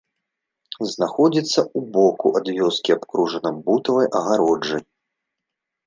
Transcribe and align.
Знаходзіцца 0.93 1.59
ў 1.77 1.93
боку 1.99 2.27
ад 2.41 2.47
вёскі, 2.57 2.89
абкружана 2.99 3.49
бутавай 3.71 4.13
агароджай. 4.23 4.83